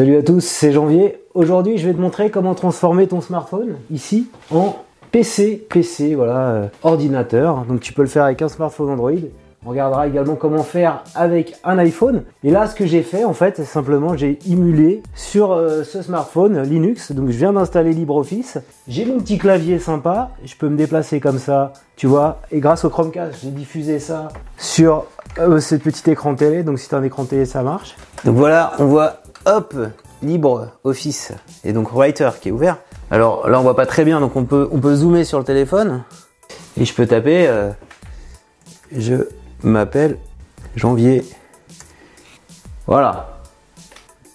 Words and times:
Salut 0.00 0.16
à 0.16 0.22
tous, 0.22 0.40
c'est 0.42 0.72
Janvier. 0.72 1.18
Aujourd'hui, 1.34 1.76
je 1.76 1.86
vais 1.86 1.92
te 1.92 2.00
montrer 2.00 2.30
comment 2.30 2.54
transformer 2.54 3.06
ton 3.06 3.20
smartphone 3.20 3.76
ici 3.90 4.30
en 4.50 4.76
PC, 5.12 5.66
PC, 5.68 6.14
voilà, 6.14 6.38
euh, 6.48 6.66
ordinateur. 6.82 7.66
Donc 7.66 7.80
tu 7.80 7.92
peux 7.92 8.00
le 8.00 8.08
faire 8.08 8.24
avec 8.24 8.40
un 8.40 8.48
smartphone 8.48 8.88
Android. 8.88 9.20
On 9.66 9.68
regardera 9.68 10.08
également 10.08 10.36
comment 10.36 10.62
faire 10.62 11.04
avec 11.14 11.54
un 11.64 11.76
iPhone. 11.76 12.22
Et 12.44 12.50
là, 12.50 12.66
ce 12.66 12.74
que 12.74 12.86
j'ai 12.86 13.02
fait, 13.02 13.26
en 13.26 13.34
fait, 13.34 13.58
c'est 13.58 13.66
simplement 13.66 14.16
j'ai 14.16 14.38
émulé 14.50 15.02
sur 15.14 15.52
euh, 15.52 15.84
ce 15.84 16.00
smartphone 16.00 16.62
Linux. 16.62 17.12
Donc 17.12 17.28
je 17.28 17.36
viens 17.36 17.52
d'installer 17.52 17.92
LibreOffice. 17.92 18.56
J'ai 18.88 19.04
mon 19.04 19.18
petit 19.18 19.36
clavier 19.36 19.78
sympa. 19.78 20.30
Je 20.46 20.56
peux 20.56 20.70
me 20.70 20.78
déplacer 20.78 21.20
comme 21.20 21.38
ça, 21.38 21.74
tu 21.96 22.06
vois. 22.06 22.40
Et 22.50 22.60
grâce 22.60 22.86
au 22.86 22.88
Chromecast, 22.88 23.40
j'ai 23.42 23.50
diffusé 23.50 23.98
ça 23.98 24.28
sur 24.56 25.04
euh, 25.38 25.60
ce 25.60 25.74
petit 25.74 26.10
écran 26.10 26.34
télé. 26.34 26.62
Donc 26.62 26.78
si 26.78 26.88
tu 26.88 26.94
as 26.94 26.98
un 26.98 27.02
écran 27.02 27.26
télé, 27.26 27.44
ça 27.44 27.62
marche. 27.62 27.96
Donc 28.24 28.36
voilà, 28.36 28.72
on 28.78 28.86
voit, 28.86 29.19
hop, 29.46 29.74
LibreOffice. 30.22 31.32
Et 31.64 31.72
donc 31.72 31.92
Writer 31.92 32.30
qui 32.40 32.48
est 32.48 32.52
ouvert. 32.52 32.78
Alors 33.10 33.48
là, 33.48 33.58
on 33.58 33.62
voit 33.62 33.76
pas 33.76 33.86
très 33.86 34.04
bien, 34.04 34.20
donc 34.20 34.36
on 34.36 34.44
peut, 34.44 34.68
on 34.72 34.78
peut 34.78 34.94
zoomer 34.94 35.24
sur 35.24 35.38
le 35.38 35.44
téléphone. 35.44 36.04
Et 36.78 36.84
je 36.84 36.94
peux 36.94 37.06
taper... 37.06 37.46
Euh, 37.48 37.70
je 38.92 39.14
m'appelle 39.62 40.18
Janvier. 40.76 41.24
Voilà. 42.86 43.40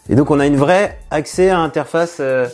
Et 0.10 0.16
donc 0.16 0.32
on 0.32 0.40
a 0.40 0.46
une 0.46 0.58
vraie 0.58 1.00
accès 1.12 1.50
à 1.50 1.60
interface 1.60 2.18
euh, 2.20 2.48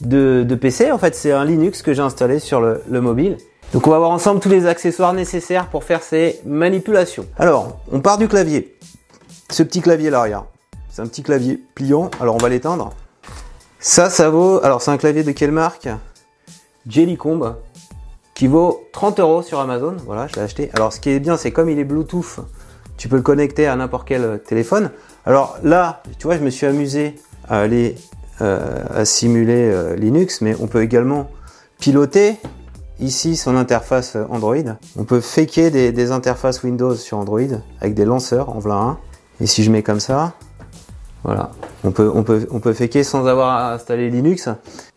de, 0.00 0.44
de, 0.46 0.54
PC. 0.54 0.92
En 0.92 0.98
fait, 0.98 1.14
c'est 1.14 1.32
un 1.32 1.44
Linux 1.44 1.82
que 1.82 1.92
j'ai 1.92 2.02
installé 2.02 2.38
sur 2.38 2.60
le, 2.60 2.82
le, 2.88 3.00
mobile. 3.00 3.38
Donc 3.72 3.86
on 3.86 3.90
va 3.90 3.98
voir 3.98 4.10
ensemble 4.10 4.40
tous 4.40 4.48
les 4.48 4.66
accessoires 4.66 5.12
nécessaires 5.12 5.68
pour 5.68 5.84
faire 5.84 6.02
ces 6.02 6.40
manipulations. 6.44 7.26
Alors, 7.38 7.80
on 7.90 8.00
part 8.00 8.18
du 8.18 8.28
clavier. 8.28 8.76
Ce 9.50 9.62
petit 9.62 9.80
clavier 9.80 10.10
là, 10.10 10.22
regarde. 10.22 10.44
C'est 10.98 11.04
un 11.04 11.06
petit 11.06 11.22
clavier 11.22 11.62
pliant. 11.76 12.10
Alors 12.20 12.34
on 12.34 12.38
va 12.38 12.48
l'éteindre. 12.48 12.92
Ça, 13.78 14.10
ça 14.10 14.30
vaut. 14.30 14.58
Alors 14.64 14.82
c'est 14.82 14.90
un 14.90 14.96
clavier 14.96 15.22
de 15.22 15.30
quelle 15.30 15.52
marque? 15.52 15.88
Jellycomb 16.88 17.54
qui 18.34 18.48
vaut 18.48 18.82
30 18.92 19.20
euros 19.20 19.42
sur 19.42 19.60
Amazon. 19.60 19.94
Voilà, 20.06 20.26
je 20.26 20.34
l'ai 20.34 20.40
acheté. 20.40 20.70
Alors, 20.72 20.92
ce 20.92 20.98
qui 20.98 21.10
est 21.10 21.20
bien, 21.20 21.36
c'est 21.36 21.52
comme 21.52 21.70
il 21.70 21.78
est 21.78 21.84
Bluetooth, 21.84 22.40
tu 22.96 23.08
peux 23.08 23.14
le 23.14 23.22
connecter 23.22 23.68
à 23.68 23.76
n'importe 23.76 24.08
quel 24.08 24.40
téléphone. 24.44 24.90
Alors 25.24 25.56
là, 25.62 26.02
tu 26.18 26.26
vois, 26.26 26.36
je 26.36 26.42
me 26.42 26.50
suis 26.50 26.66
amusé 26.66 27.14
à 27.48 27.60
aller 27.60 27.94
euh, 28.40 28.82
à 28.92 29.04
simuler 29.04 29.70
euh, 29.72 29.94
Linux, 29.94 30.40
mais 30.40 30.56
on 30.58 30.66
peut 30.66 30.82
également 30.82 31.30
piloter 31.78 32.34
ici 32.98 33.36
son 33.36 33.56
interface 33.56 34.16
Android. 34.30 34.56
On 34.96 35.04
peut 35.04 35.20
faker 35.20 35.70
des, 35.70 35.92
des 35.92 36.10
interfaces 36.10 36.64
Windows 36.64 36.96
sur 36.96 37.18
Android 37.18 37.60
avec 37.80 37.94
des 37.94 38.04
lanceurs, 38.04 38.48
en 38.48 38.58
voilà 38.58 38.78
un. 38.78 38.98
Et 39.40 39.46
si 39.46 39.62
je 39.62 39.70
mets 39.70 39.84
comme 39.84 40.00
ça, 40.00 40.34
voilà, 41.24 41.50
on 41.84 41.90
peut, 41.90 42.10
on 42.14 42.22
peut, 42.22 42.46
on 42.50 42.60
peut 42.60 42.74
sans 43.02 43.26
avoir 43.26 43.72
installé 43.72 44.10
Linux. 44.10 44.48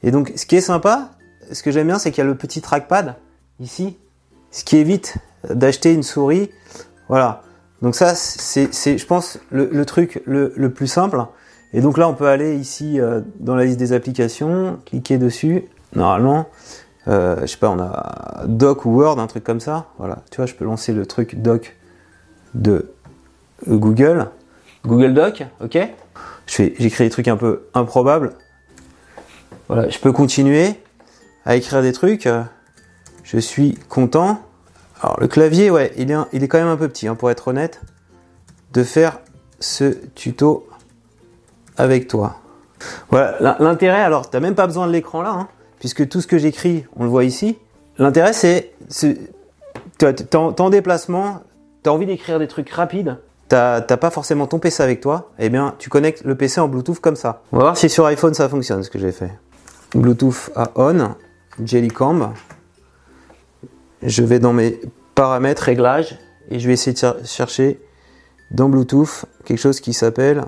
Et 0.04 0.12
donc, 0.12 0.32
ce 0.36 0.46
qui 0.46 0.56
est 0.56 0.62
sympa, 0.62 1.12
ce 1.52 1.64
que 1.64 1.72
j'aime 1.72 1.88
bien, 1.88 2.00
c'est 2.00 2.12
qu'il 2.12 2.24
y 2.24 2.28
a 2.28 2.30
le 2.30 2.36
petit 2.36 2.62
trackpad 2.62 3.16
ici, 3.60 3.98
ce 4.52 4.64
qui 4.64 4.78
évite 4.78 5.16
d'acheter 5.50 5.94
une 5.94 6.04
souris. 6.04 6.50
Voilà. 7.10 7.42
Donc 7.82 7.96
ça, 7.96 8.14
c'est, 8.16 8.98
je 8.98 9.06
pense, 9.06 9.40
le, 9.50 9.86
truc 9.86 10.22
le, 10.26 10.70
plus 10.70 10.88
simple. 10.88 11.26
Et 11.74 11.82
donc 11.82 11.98
là, 11.98 12.08
on 12.08 12.14
peut 12.14 12.28
aller 12.28 12.56
ici 12.56 13.00
euh, 13.00 13.22
dans 13.40 13.56
la 13.56 13.66
liste 13.66 13.80
des 13.80 13.94
applications, 13.94 14.80
cliquer 14.86 15.18
dessus. 15.18 15.66
Normalement, 15.96 16.48
euh, 17.08 17.38
je 17.42 17.48
sais 17.48 17.58
pas, 17.58 17.70
on 17.70 17.80
a 17.80 18.44
Doc 18.46 18.86
ou 18.86 18.92
Word, 18.92 19.20
un 19.20 19.28
truc 19.28 19.44
comme 19.44 19.60
ça. 19.60 19.88
Voilà. 19.98 20.20
Tu 20.30 20.38
vois, 20.38 20.46
je 20.46 20.54
peux 20.54 20.66
lancer 20.66 20.94
le 20.94 21.06
truc 21.06 21.42
Doc 21.42 21.76
de 22.54 22.92
Google. 23.68 24.28
Google 24.86 25.14
Doc, 25.14 25.44
ok. 25.62 25.78
J'écris 26.52 27.06
des 27.06 27.10
trucs 27.10 27.30
un 27.30 27.38
peu 27.38 27.68
improbables. 27.74 28.34
Voilà, 29.70 29.88
je 29.88 30.00
peux 30.00 30.12
continuer 30.12 30.76
à 31.46 31.56
écrire 31.56 31.82
des 31.82 31.94
trucs. 31.94 32.28
Je 33.24 33.38
suis 33.40 33.76
content. 33.88 34.42
Alors 35.02 35.18
le 35.22 35.30
clavier, 35.30 35.72
ouais, 35.72 35.94
il 35.98 36.12
est, 36.12 36.16
il 36.34 36.44
est 36.44 36.48
quand 36.50 36.58
même 36.58 36.68
un 36.68 36.76
peu 36.76 36.90
petit, 36.90 37.08
hein, 37.08 37.16
pour 37.16 37.32
être 37.32 37.48
honnête, 37.48 37.80
de 38.74 38.84
faire 38.84 39.20
ce 39.62 39.96
tuto 40.14 40.68
avec 41.78 42.10
toi. 42.10 42.36
Voilà, 43.10 43.56
l'intérêt, 43.60 44.02
alors 44.02 44.30
tu 44.30 44.36
n'as 44.36 44.42
même 44.42 44.56
pas 44.56 44.68
besoin 44.68 44.88
de 44.88 44.92
l'écran 44.92 45.22
là, 45.22 45.32
hein, 45.32 45.48
puisque 45.80 46.08
tout 46.10 46.20
ce 46.20 46.28
que 46.28 46.38
j'écris, 46.38 46.86
on 46.98 47.04
le 47.04 47.10
voit 47.10 47.24
ici. 47.24 47.58
L'intérêt, 47.98 48.34
c'est, 48.34 48.74
tu 49.00 49.18
es 50.06 50.36
en 50.36 50.70
déplacement, 50.70 51.44
tu 51.84 51.90
as 51.90 51.94
envie 51.94 52.06
d'écrire 52.06 52.40
des 52.40 52.48
trucs 52.48 52.70
rapides, 52.70 53.18
tu 53.52 53.56
n'as 53.56 53.98
pas 53.98 54.12
forcément 54.12 54.48
ton 54.48 54.60
PC 54.60 54.82
avec 54.82 55.02
toi, 55.02 55.32
eh 55.38 55.50
bien 55.50 55.76
tu 55.78 55.90
connectes 55.90 56.24
le 56.24 56.36
PC 56.36 56.62
en 56.62 56.70
Bluetooth 56.70 57.02
comme 57.02 57.18
ça. 57.18 57.42
On 57.52 57.58
va 57.58 57.64
voir 57.64 57.78
si 57.78 57.90
sur 57.90 58.06
iPhone 58.06 58.34
ça 58.34 58.48
fonctionne 58.48 58.82
ce 58.82 58.90
que 58.90 58.98
j'ai 58.98 59.12
fait. 59.12 59.32
Bluetooth 59.94 60.52
à 60.56 60.72
on, 60.76 61.16
Jellycomb, 61.62 62.32
je 64.04 64.24
vais 64.24 64.40
dans 64.40 64.54
mes 64.54 64.80
paramètres, 65.16 65.64
réglages, 65.64 66.18
et 66.50 66.60
je 66.60 66.68
vais 66.68 66.74
essayer 66.74 66.94
de 66.94 67.26
chercher 67.26 67.82
dans 68.52 68.70
Bluetooth 68.70 69.26
quelque 69.44 69.60
chose 69.60 69.82
qui 69.82 69.92
s'appelle. 69.92 70.46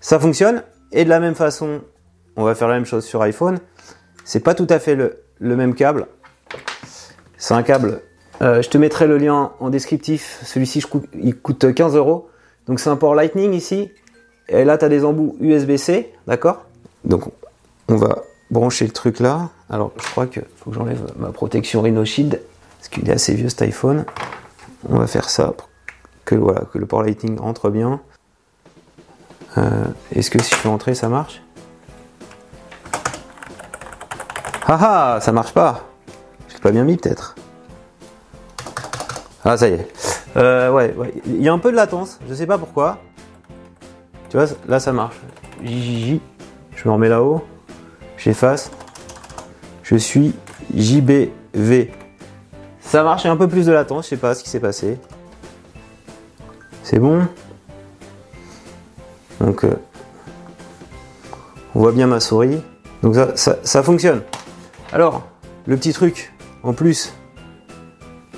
Ça 0.00 0.18
fonctionne. 0.18 0.64
Et 0.92 1.04
de 1.04 1.08
la 1.08 1.20
même 1.20 1.36
façon, 1.36 1.82
on 2.36 2.42
va 2.42 2.54
faire 2.54 2.66
la 2.66 2.74
même 2.74 2.86
chose 2.86 3.04
sur 3.04 3.22
iPhone. 3.22 3.58
C'est 4.24 4.40
pas 4.40 4.54
tout 4.54 4.66
à 4.68 4.80
fait 4.80 4.96
le, 4.96 5.22
même 5.40 5.74
câble. 5.74 6.06
C'est 7.38 7.54
un 7.54 7.62
câble. 7.62 8.00
Euh, 8.42 8.60
je 8.60 8.68
te 8.68 8.76
mettrai 8.76 9.06
le 9.06 9.18
lien 9.18 9.52
en 9.60 9.70
descriptif. 9.70 10.40
Celui-ci, 10.44 10.82
il 11.14 11.36
coûte 11.36 11.72
15 11.72 11.94
euros. 11.94 12.28
Donc 12.66 12.80
c'est 12.80 12.90
un 12.90 12.96
port 12.96 13.14
Lightning 13.14 13.52
ici. 13.52 13.92
Et 14.48 14.64
là, 14.64 14.76
tu 14.76 14.84
as 14.84 14.88
des 14.88 15.04
embouts 15.04 15.36
USB-C, 15.40 16.12
d'accord? 16.26 16.64
Donc 17.04 17.24
on 17.88 17.94
va 17.94 18.22
brancher 18.50 18.86
le 18.86 18.92
truc 18.92 19.20
là. 19.20 19.48
Alors 19.68 19.92
je 19.96 20.06
crois 20.10 20.26
que 20.26 20.40
faut 20.56 20.70
que 20.70 20.76
j'enlève 20.76 21.00
ma 21.18 21.30
protection 21.32 21.82
Rhino 21.82 22.04
Shield 22.04 22.40
parce 22.78 22.88
qu'il 22.88 23.08
est 23.08 23.12
assez 23.12 23.34
vieux 23.34 23.48
cet 23.48 23.62
iPhone. 23.62 24.04
On 24.88 24.98
va 24.98 25.06
faire 25.06 25.28
ça 25.28 25.48
pour 25.48 25.68
que 26.24 26.34
voilà 26.34 26.62
que 26.72 26.78
le 26.78 26.86
port 26.86 27.02
Lightning 27.02 27.38
rentre 27.38 27.70
bien. 27.70 28.00
Euh, 29.58 29.84
Est-ce 30.14 30.30
que 30.30 30.42
si 30.42 30.50
je 30.50 30.56
fais 30.56 30.68
entrer, 30.68 30.94
ça 30.94 31.08
marche? 31.08 31.42
Ah 34.66 34.78
ah, 34.80 35.18
ça 35.20 35.32
marche 35.32 35.52
pas. 35.52 35.84
Je 36.48 36.54
l'ai 36.54 36.60
pas 36.60 36.70
bien 36.70 36.84
mis 36.84 36.96
peut-être. 36.96 37.34
Ah 39.44 39.56
ça 39.56 39.68
y 39.68 39.72
est. 39.72 39.88
Euh, 40.36 40.70
ouais, 40.70 40.94
ouais, 40.96 41.12
il 41.26 41.42
y 41.42 41.48
a 41.48 41.52
un 41.52 41.58
peu 41.58 41.72
de 41.72 41.76
latence, 41.76 42.20
je 42.28 42.34
sais 42.34 42.46
pas 42.46 42.58
pourquoi. 42.58 42.98
Tu 44.28 44.36
vois, 44.36 44.46
là 44.68 44.78
ça 44.78 44.92
marche. 44.92 45.16
JJJ, 45.64 46.20
je 46.76 46.88
me 46.88 46.92
remets 46.92 47.08
là-haut, 47.08 47.44
j'efface. 48.20 48.70
Je 49.82 49.96
suis 49.96 50.34
JBV. 50.74 51.90
Ça 52.80 53.02
marche, 53.02 53.26
un 53.26 53.36
peu 53.36 53.48
plus 53.48 53.66
de 53.66 53.72
latence, 53.72 54.04
je 54.04 54.10
sais 54.10 54.16
pas 54.16 54.34
ce 54.34 54.44
qui 54.44 54.50
s'est 54.50 54.60
passé. 54.60 54.98
C'est 56.84 56.98
bon 56.98 57.26
Donc, 59.40 59.64
euh, 59.64 59.74
on 61.74 61.80
voit 61.80 61.92
bien 61.92 62.06
ma 62.06 62.20
souris. 62.20 62.60
Donc 63.02 63.14
ça, 63.14 63.56
ça, 63.62 63.82
fonctionne. 63.82 64.22
Alors, 64.92 65.26
le 65.66 65.76
petit 65.76 65.92
truc, 65.92 66.32
en 66.62 66.72
plus, 66.72 67.14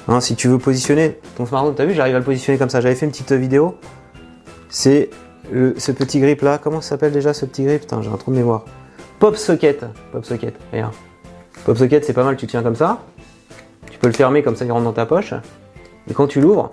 hein, 0.06 0.20
si 0.20 0.36
tu 0.36 0.48
veux 0.48 0.58
positionner 0.58 1.18
ton 1.36 1.46
smartphone, 1.46 1.74
t'as 1.74 1.84
vu, 1.84 1.94
j'arrive 1.94 2.14
à 2.14 2.18
le 2.18 2.24
positionner 2.24 2.58
comme 2.58 2.70
ça. 2.70 2.80
J'avais 2.80 2.94
fait 2.94 3.06
une 3.06 3.12
petite 3.12 3.32
vidéo. 3.32 3.76
C'est 4.68 5.10
ce 5.50 5.92
petit 5.92 6.20
grip 6.20 6.42
là. 6.42 6.58
Comment 6.58 6.80
ça 6.80 6.90
s'appelle 6.90 7.12
déjà 7.12 7.34
ce 7.34 7.46
petit 7.46 7.64
grip? 7.64 7.80
Putain, 7.80 8.00
j'ai 8.02 8.10
un 8.10 8.16
trou 8.16 8.30
de 8.30 8.36
mémoire. 8.36 8.64
Pop 9.22 9.36
socket. 9.36 9.84
Pop 10.10 10.24
socket. 10.24 10.52
Regarde. 10.72 10.94
Pop 11.64 11.78
socket, 11.78 12.04
c'est 12.04 12.12
pas 12.12 12.24
mal. 12.24 12.36
Tu 12.36 12.48
tiens 12.48 12.64
comme 12.64 12.74
ça. 12.74 12.98
Tu 13.88 13.96
peux 14.00 14.08
le 14.08 14.12
fermer 14.12 14.42
comme 14.42 14.56
ça, 14.56 14.64
il 14.64 14.72
rentre 14.72 14.82
dans 14.82 14.92
ta 14.92 15.06
poche. 15.06 15.32
Et 16.10 16.12
quand 16.12 16.26
tu 16.26 16.40
l'ouvres, 16.40 16.72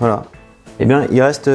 voilà. 0.00 0.24
Eh 0.80 0.84
bien, 0.84 1.06
il 1.12 1.22
reste 1.22 1.48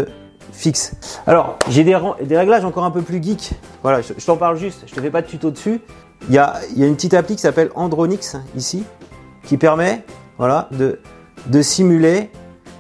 fixe. 0.54 0.96
Alors, 1.28 1.60
j'ai 1.70 1.84
des, 1.84 1.98
réglages 1.98 2.64
encore 2.64 2.86
un 2.86 2.92
peu 2.92 3.02
plus 3.02 3.22
geek. 3.22 3.56
Voilà, 3.84 4.00
je, 4.02 4.26
t'en 4.26 4.38
parle 4.38 4.56
juste. 4.56 4.86
Je 4.88 4.96
te 4.96 5.02
fais 5.02 5.12
pas 5.12 5.22
de 5.22 5.28
tuto 5.28 5.52
dessus. 5.52 5.82
Il 6.30 6.34
y 6.34 6.38
a, 6.38 6.62
une 6.78 6.96
petite 6.96 7.14
appli 7.14 7.36
qui 7.36 7.42
s'appelle 7.42 7.70
Andronix 7.76 8.38
ici, 8.56 8.86
qui 9.44 9.58
permet, 9.58 10.06
voilà, 10.38 10.70
de, 10.72 11.62
simuler 11.62 12.30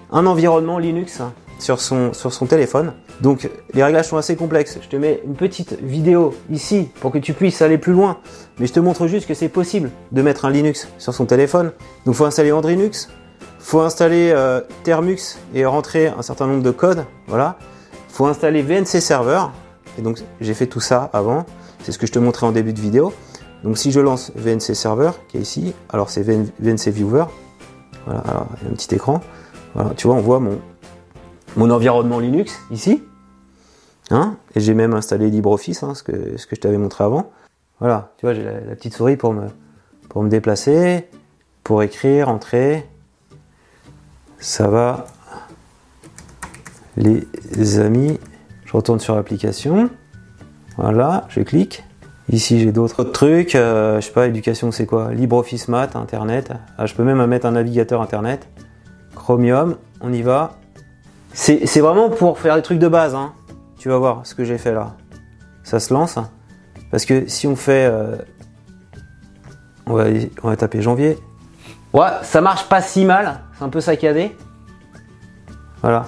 un 0.09 0.25
environnement 0.25 0.79
Linux 0.79 1.21
sur 1.59 1.81
son 1.81 2.45
téléphone. 2.47 2.93
Donc 3.21 3.49
les 3.73 3.83
réglages 3.83 4.07
sont 4.07 4.17
assez 4.17 4.35
complexes. 4.35 4.77
Je 4.81 4.87
te 4.87 4.95
mets 4.95 5.21
une 5.25 5.35
petite 5.35 5.79
vidéo 5.81 6.35
ici 6.51 6.89
pour 7.01 7.11
que 7.11 7.17
tu 7.17 7.33
puisses 7.33 7.61
aller 7.61 7.77
plus 7.77 7.93
loin. 7.93 8.17
Mais 8.59 8.67
je 8.67 8.73
te 8.73 8.79
montre 8.79 9.07
juste 9.07 9.27
que 9.27 9.33
c'est 9.33 9.49
possible 9.49 9.89
de 10.11 10.21
mettre 10.21 10.45
un 10.45 10.51
Linux 10.51 10.87
sur 10.97 11.13
son 11.13 11.25
téléphone. 11.25 11.71
Donc 12.05 12.15
faut 12.15 12.25
installer 12.25 12.51
Andrinux, 12.51 13.09
faut 13.59 13.81
installer 13.81 14.31
euh, 14.35 14.61
Termux 14.83 15.39
et 15.53 15.65
rentrer 15.65 16.07
un 16.07 16.21
certain 16.21 16.47
nombre 16.47 16.63
de 16.63 16.71
codes. 16.71 17.05
Voilà. 17.27 17.57
Faut 18.09 18.25
installer 18.27 18.61
VNC 18.61 19.01
Server. 19.01 19.41
Et 19.97 20.01
donc 20.01 20.19
j'ai 20.39 20.53
fait 20.53 20.67
tout 20.67 20.79
ça 20.79 21.09
avant. 21.13 21.45
C'est 21.83 21.91
ce 21.91 21.97
que 21.97 22.07
je 22.07 22.11
te 22.11 22.19
montrais 22.19 22.45
en 22.45 22.51
début 22.51 22.73
de 22.73 22.79
vidéo. 22.79 23.13
Donc 23.63 23.77
si 23.77 23.91
je 23.91 23.99
lance 23.99 24.31
VNC 24.35 24.75
Server 24.75 25.11
qui 25.27 25.37
est 25.37 25.41
ici, 25.41 25.73
alors 25.89 26.09
c'est 26.09 26.21
VN 26.21 26.47
VNC 26.59 26.89
Viewer. 26.89 27.25
Voilà, 28.05 28.21
alors 28.21 28.47
il 28.61 28.65
y 28.65 28.69
a 28.69 28.71
un 28.71 28.75
petit 28.75 28.93
écran. 28.93 29.21
Voilà, 29.73 29.91
tu 29.95 30.07
vois, 30.07 30.15
on 30.15 30.21
voit 30.21 30.39
mon, 30.39 30.59
mon 31.55 31.69
environnement 31.71 32.19
Linux 32.19 32.53
ici. 32.71 33.03
Hein? 34.11 34.37
Et 34.55 34.59
j'ai 34.59 34.73
même 34.73 34.93
installé 34.93 35.29
LibreOffice, 35.29 35.83
hein, 35.83 35.93
ce, 35.95 36.03
que, 36.03 36.37
ce 36.37 36.47
que 36.47 36.55
je 36.55 36.61
t'avais 36.61 36.77
montré 36.77 37.03
avant. 37.03 37.31
Voilà, 37.79 38.11
tu 38.17 38.25
vois, 38.25 38.33
j'ai 38.33 38.43
la, 38.43 38.75
petite 38.75 38.95
souris 38.95 39.17
pour 39.17 39.33
me, 39.33 40.29
déplacer, 40.29 41.07
pour 41.63 41.83
écrire, 41.83 42.29
entrer. 42.29 42.87
Ça 44.39 44.67
va, 44.67 45.05
les 46.95 47.79
amis. 47.79 48.19
Je 48.65 48.73
retourne 48.73 48.99
sur 48.99 49.15
l'application. 49.15 49.89
Voilà, 50.77 51.25
je 51.29 51.41
clique. 51.41 51.83
Ici, 52.29 52.59
j'ai 52.59 52.73
d'autres 52.73 53.05
trucs. 53.05 53.55
euh, 53.55 54.01
je 54.01 54.07
sais 54.07 54.11
pas, 54.11 54.27
éducation, 54.27 54.71
c'est 54.71 54.85
quoi? 54.85 55.13
LibreOffice 55.13 55.69
Math, 55.69 55.95
Internet. 55.95 56.51
Ah, 56.77 56.85
je 56.85 56.93
peux 56.93 57.03
même 57.03 57.25
mettre 57.25 57.45
un 57.45 57.51
navigateur 57.51 58.01
Internet. 58.01 58.47
Chromium, 59.15 59.77
on 60.01 60.11
y 60.11 60.21
va. 60.21 60.57
C'est 61.33 61.65
c'est 61.65 61.79
vraiment 61.79 62.09
pour 62.09 62.39
faire 62.39 62.55
des 62.55 62.61
trucs 62.61 62.79
de 62.79 62.87
base. 62.89 63.15
Hein. 63.15 63.31
Tu 63.77 63.89
vas 63.89 63.97
voir 63.97 64.25
ce 64.25 64.35
que 64.35 64.43
j'ai 64.43 64.57
fait 64.57 64.73
là. 64.73 64.95
Ça 65.63 65.79
se 65.79 65.93
lance. 65.93 66.17
Parce 66.91 67.05
que 67.05 67.27
si 67.27 67.47
on 67.47 67.55
fait... 67.55 67.85
euh, 67.85 68.15
on, 69.85 69.93
va, 69.93 70.05
on 70.43 70.47
va 70.49 70.55
taper 70.55 70.81
janvier. 70.81 71.17
Ouais, 71.93 72.07
ça 72.23 72.41
marche 72.41 72.67
pas 72.67 72.81
si 72.81 73.05
mal. 73.05 73.39
C'est 73.57 73.63
un 73.63 73.69
peu 73.69 73.81
saccadé. 73.81 74.35
Voilà. 75.81 76.05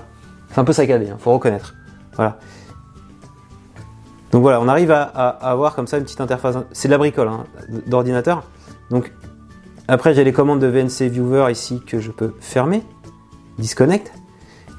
C'est 0.50 0.60
un 0.60 0.64
peu 0.64 0.74
saccadé, 0.74 1.10
hein, 1.10 1.18
faut 1.20 1.32
reconnaître. 1.34 1.76
Voilà. 2.16 2.40
Donc 4.32 4.42
voilà, 4.42 4.62
on 4.62 4.68
arrive 4.68 4.92
à, 4.92 5.04
à- 5.04 5.28
à 5.30 5.52
avoir 5.52 5.76
comme 5.76 5.88
ça 5.88 5.98
une 5.98 6.04
petite 6.04 6.22
interface. 6.22 6.56
C'est 6.72 6.88
de 6.88 6.92
la 6.92 6.98
bricole 6.98 7.28
hein, 7.28 7.46
d'ordinateur. 7.88 8.44
Donc 8.90 9.12
après, 9.88 10.14
j'ai 10.14 10.24
les 10.24 10.34
commandes 10.34 10.60
de 10.60 10.68
VNC 10.68 11.10
Viewer 11.10 11.52
ici 11.52 11.82
que 11.86 12.00
je 12.00 12.12
peux 12.12 12.34
fermer. 12.40 12.84
Disconnect. 13.58 14.12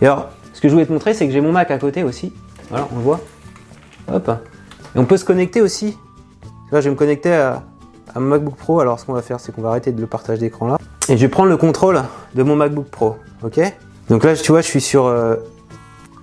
Et 0.00 0.06
alors, 0.06 0.28
ce 0.52 0.60
que 0.60 0.68
je 0.68 0.72
voulais 0.72 0.86
te 0.86 0.92
montrer, 0.92 1.14
c'est 1.14 1.26
que 1.26 1.32
j'ai 1.32 1.40
mon 1.40 1.52
Mac 1.52 1.70
à 1.70 1.78
côté 1.78 2.02
aussi. 2.04 2.32
Voilà, 2.70 2.88
on 2.92 2.96
le 2.96 3.02
voit. 3.02 3.20
Hop. 4.12 4.30
Et 4.94 4.98
on 4.98 5.04
peut 5.04 5.16
se 5.16 5.24
connecter 5.24 5.60
aussi. 5.60 5.98
Là, 6.72 6.80
je 6.80 6.84
vais 6.84 6.90
me 6.90 6.96
connecter 6.96 7.32
à, 7.32 7.62
à 8.14 8.20
MacBook 8.20 8.56
Pro. 8.56 8.80
Alors, 8.80 8.98
ce 8.98 9.04
qu'on 9.04 9.12
va 9.12 9.22
faire, 9.22 9.40
c'est 9.40 9.52
qu'on 9.52 9.62
va 9.62 9.70
arrêter 9.70 9.92
de 9.92 10.00
le 10.00 10.06
partage 10.06 10.38
d'écran 10.38 10.68
là. 10.68 10.78
Et 11.08 11.16
je 11.16 11.22
vais 11.22 11.28
prendre 11.28 11.48
le 11.48 11.56
contrôle 11.56 12.02
de 12.34 12.42
mon 12.42 12.56
MacBook 12.56 12.86
Pro. 12.86 13.16
Ok? 13.42 13.60
Donc 14.08 14.24
là, 14.24 14.34
tu 14.36 14.52
vois, 14.52 14.60
je 14.60 14.66
suis 14.66 14.80
sur, 14.80 15.06
euh, 15.06 15.36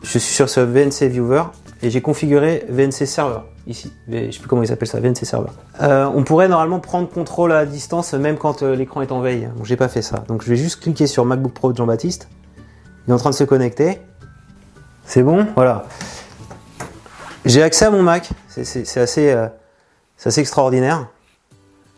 ce 0.03 0.59
VNC 0.59 1.09
Viewer 1.09 1.43
et 1.81 1.89
j'ai 1.89 2.01
configuré 2.01 2.65
VNC 2.69 3.05
Server 3.05 3.39
ici. 3.67 3.93
Je 4.09 4.31
sais 4.31 4.39
plus 4.39 4.47
comment 4.47 4.63
ils 4.63 4.71
appellent 4.71 4.87
ça, 4.87 4.99
VNC 4.99 5.25
Server. 5.25 5.49
Euh, 5.81 6.09
on 6.13 6.23
pourrait 6.23 6.47
normalement 6.47 6.79
prendre 6.79 7.09
contrôle 7.09 7.51
à 7.51 7.65
distance 7.65 8.13
même 8.13 8.37
quand 8.37 8.63
euh, 8.63 8.75
l'écran 8.75 9.01
est 9.01 9.11
en 9.11 9.21
veille. 9.21 9.49
Bon, 9.55 9.63
j'ai 9.63 9.75
pas 9.75 9.87
fait 9.87 10.01
ça. 10.01 10.23
Donc 10.27 10.43
je 10.43 10.49
vais 10.49 10.55
juste 10.55 10.81
cliquer 10.81 11.07
sur 11.07 11.25
MacBook 11.25 11.53
Pro 11.53 11.71
de 11.71 11.77
Jean-Baptiste. 11.77 12.29
Il 13.07 13.11
est 13.11 13.13
en 13.13 13.17
train 13.17 13.29
de 13.29 13.35
se 13.35 13.43
connecter. 13.43 13.99
C'est 15.05 15.23
bon? 15.23 15.47
Voilà. 15.55 15.85
J'ai 17.47 17.63
accès 17.63 17.85
à 17.85 17.91
mon 17.91 18.03
Mac. 18.03 18.29
Euh, 18.57 18.63
c'est 18.63 18.99
assez 18.99 20.41
extraordinaire. 20.41 21.07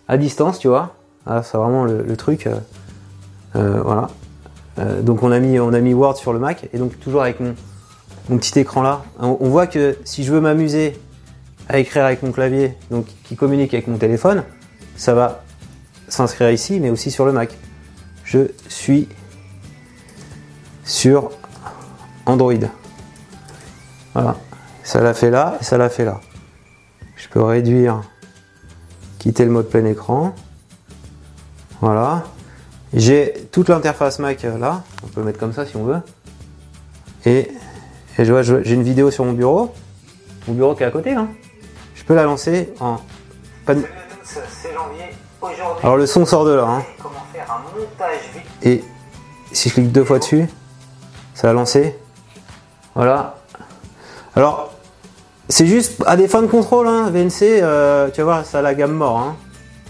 À 0.08 0.18
distance, 0.18 0.60
tu 0.60 0.68
vois. 0.68 0.96
Ah, 1.26 1.42
c'est 1.44 1.58
vraiment 1.58 1.86
le, 1.86 2.16
truc. 2.16 2.46
euh, 2.46 2.56
euh, 3.56 3.82
voilà. 3.82 4.10
Donc 5.02 5.24
on 5.24 5.32
a, 5.32 5.40
mis, 5.40 5.94
Word 5.94 6.18
sur 6.18 6.32
le 6.32 6.40
Mac 6.40 6.70
et 6.72 6.78
donc 6.78 6.98
toujours 7.00 7.24
avec 7.24 7.42
mon, 7.42 7.54
mon 8.30 8.38
petit 8.38 8.58
écran 8.60 8.82
là. 8.82 9.04
On, 9.20 9.38
on 9.42 9.50
voit 9.50 9.68
que 9.68 9.98
si 10.06 10.24
je 10.24 10.32
veux 10.32 10.40
m'amuser 10.40 10.98
à 11.68 11.80
écrire 11.80 12.06
avec 12.06 12.24
mon 12.24 12.32
clavier, 12.32 12.76
donc 12.90 13.06
qui 13.24 13.36
communique 13.36 13.74
avec 13.74 13.88
mon 13.88 13.98
téléphone, 13.98 14.44
ça 14.96 15.14
va 15.14 15.44
s'inscrire 16.08 16.52
ici, 16.52 16.80
mais 16.80 16.92
aussi 16.92 17.12
sur 17.12 17.26
le 17.26 17.34
Mac. 17.34 17.58
Je 18.24 18.52
suis 18.70 19.10
sur 20.86 21.32
Android. 22.26 22.54
Voilà. 24.14 24.38
Ça 24.90 25.02
l'a 25.02 25.14
fait 25.14 25.30
là 25.30 25.56
et 25.62 25.64
ça 25.64 25.78
l'a 25.78 25.88
fait 25.88 26.04
là. 26.04 26.20
Je 27.16 27.28
peux 27.30 27.44
réduire, 27.44 28.02
quitter 29.20 29.46
le 29.46 29.52
mode 29.52 29.70
plein 29.70 29.86
écran. 29.86 30.34
Voilà. 31.80 32.24
J'ai 32.96 33.48
toute 33.52 33.70
l'interface 33.70 34.18
Mac 34.18 34.44
euh, 34.46 34.58
là. 34.58 34.82
On 35.04 35.08
peut 35.08 35.20
le 35.20 35.28
mettre 35.28 35.38
comme 35.38 35.54
ça 35.54 35.68
si 35.68 35.78
on 35.78 35.84
veut. 35.84 36.02
Et, 37.24 37.52
et 38.18 38.26
je 38.26 38.32
vois, 38.34 38.42
j'ai 38.42 38.74
une 38.74 38.82
vidéo 38.82 39.12
sur 39.12 39.26
mon 39.26 39.34
bureau. 39.34 39.76
Mon 40.48 40.56
bureau 40.56 40.74
qui 40.74 40.82
est 40.82 40.88
à 40.88 40.92
côté. 40.92 41.14
Hein. 41.14 41.28
Je 41.94 42.04
peux 42.04 42.16
la 42.16 42.24
lancer 42.24 42.74
en. 42.80 42.98
Aujourd'hui, 43.68 45.04
Alors 45.84 45.98
le 45.98 46.08
son 46.08 46.26
sort 46.26 46.46
de 46.46 46.54
là. 46.54 46.66
Hein. 46.68 46.84
Et 48.64 48.84
si 49.52 49.70
je 49.70 49.76
clique 49.76 49.92
deux 49.92 50.04
fois 50.04 50.18
dessus, 50.18 50.50
ça 51.36 51.46
va 51.46 51.54
lancer. 51.54 51.96
Voilà. 52.96 53.36
Alors, 54.36 54.72
c'est 55.50 55.66
juste 55.66 56.02
à 56.06 56.16
des 56.16 56.28
fins 56.28 56.42
de 56.42 56.48
contrôle, 56.48 56.88
hein, 56.88 57.10
VNC, 57.12 57.42
euh, 57.62 58.10
tu 58.12 58.22
vas 58.22 58.26
voir, 58.26 58.46
ça 58.46 58.62
la 58.62 58.74
gamme 58.76 58.94
mort. 58.94 59.18
Hein. 59.18 59.36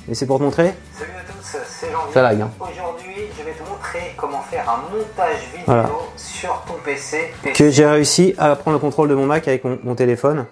Mais 0.07 0.15
c'est 0.15 0.25
pour 0.25 0.39
te 0.39 0.43
montrer. 0.43 0.73
Salut 0.97 1.11
à 1.19 1.31
tous, 1.31 1.57
c'est 1.67 1.91
Janvier. 1.91 2.13
Ça 2.13 2.21
lag, 2.21 2.41
hein. 2.41 2.49
Aujourd'hui, 2.59 3.27
je 3.37 3.43
vais 3.43 3.51
te 3.51 3.69
montrer 3.69 4.15
comment 4.17 4.41
faire 4.41 4.67
un 4.69 4.77
montage 4.91 5.41
vidéo 5.51 5.63
Voilà. 5.65 5.89
sur 6.15 6.63
ton 6.65 6.73
PC. 6.83 7.31
que 7.53 7.69
j'ai 7.69 7.85
réussi 7.85 8.33
à 8.37 8.55
prendre 8.55 8.77
le 8.77 8.81
contrôle 8.81 9.09
de 9.09 9.15
mon 9.15 9.25
Mac 9.25 9.47
avec 9.47 9.63
mon, 9.63 9.77
mon 9.83 9.95
téléphone. 9.95 10.45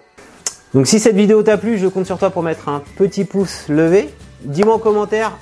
Donc 0.74 0.86
si 0.86 1.00
cette 1.00 1.16
vidéo 1.16 1.42
t'a 1.42 1.56
plu, 1.56 1.78
je 1.78 1.88
compte 1.88 2.06
sur 2.06 2.18
toi 2.18 2.30
pour 2.30 2.42
mettre 2.42 2.68
un 2.68 2.82
petit 2.96 3.24
pouce 3.24 3.68
levé. 3.68 4.10
Dis-moi 4.42 4.74
en 4.74 4.78
commentaire 4.78 5.32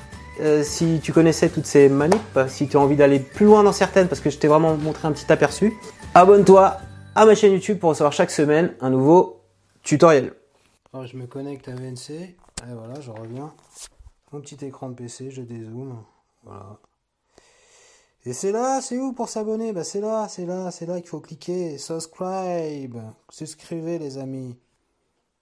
euh, 0.41 0.63
si 0.63 1.01
tu 1.03 1.13
connaissais 1.13 1.49
toutes 1.49 1.67
ces 1.67 1.89
manips, 1.89 2.39
si 2.49 2.69
tu 2.69 2.77
as 2.77 2.81
envie 2.81 2.97
d'aller 2.97 3.19
plus 3.19 3.47
loin 3.47 3.63
dans 3.63 3.73
certaines, 3.73 4.07
parce 4.07 4.21
que 4.21 4.31
je 4.31 4.39
t'ai 4.39 4.49
vraiment 4.49 4.77
montré 4.77 5.09
un 5.09 5.13
petit 5.13 5.31
aperçu. 5.33 5.75
Abonne-toi 6.15 6.77
à 7.15 7.27
ma 7.27 7.35
chaîne 7.35 7.53
YouTube 7.53 7.79
pour 7.79 7.91
recevoir 7.91 8.13
chaque 8.13 8.31
semaine 8.31 8.73
un 8.81 8.91
nouveau 8.91 9.36
tutoriel. 9.87 10.35
Alors 10.93 11.07
je 11.07 11.17
me 11.17 11.27
connecte 11.29 11.69
à 11.69 11.75
VNC, 11.75 12.11
et 12.11 12.37
voilà, 12.75 13.01
je 13.01 13.11
reviens. 13.13 13.55
Mon 14.33 14.41
petit 14.41 14.65
écran 14.65 14.89
de 14.89 14.95
PC, 14.95 15.31
je 15.31 15.43
dézoome, 15.43 16.03
voilà. 16.43 16.81
Et 18.25 18.33
c'est 18.33 18.51
là, 18.51 18.81
c'est 18.83 18.99
où 18.99 19.13
pour 19.13 19.29
s'abonner? 19.29 19.73
Bah 19.73 19.85
c'est 19.85 20.01
là, 20.01 20.27
c'est 20.29 20.45
là, 20.45 20.73
c'est 20.73 20.87
là 20.87 21.01
qu'il 21.01 21.09
faut 21.09 21.21
cliquer. 21.21 21.79
Subscribe. 21.79 22.99
Souscrivez 23.31 24.01
les 24.01 24.19
amis. 24.19 24.59